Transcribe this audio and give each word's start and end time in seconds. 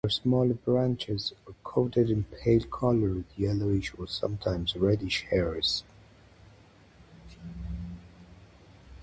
Their 0.03 0.09
smaller 0.09 0.55
branches 0.55 1.31
are 1.45 1.53
coated 1.63 2.09
in 2.09 2.23
pale-colored, 2.23 3.23
yellowish, 3.37 3.93
or 3.99 4.07
sometimes 4.07 4.75
reddish 4.75 5.27
hairs. 5.29 5.83